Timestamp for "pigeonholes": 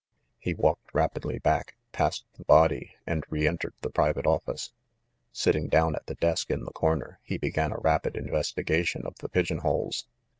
9.29-10.07